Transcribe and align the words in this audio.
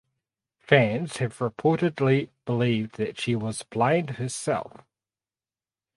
Fans 0.57 1.17
have 1.17 1.37
reportedly 1.37 2.29
believed 2.45 2.95
that 2.97 3.19
she 3.21 3.35
was 3.35 3.61
blind 3.61 4.17
herself. 4.17 4.81